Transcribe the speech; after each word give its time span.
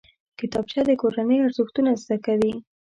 کتابچه 0.39 0.81
د 0.85 0.91
کورنۍ 1.01 1.37
ارزښتونه 1.45 1.91
زده 2.01 2.17
کوي 2.25 2.53